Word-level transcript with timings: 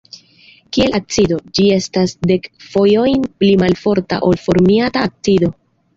Kiel 0.77 0.95
acido, 0.99 1.37
ĝi 1.57 1.67
estas 1.75 2.15
dek 2.31 2.49
fojojn 2.71 3.27
pli 3.43 3.53
malforta 3.65 4.19
ol 4.31 4.41
formiata 4.47 5.05
acido. 5.11 5.53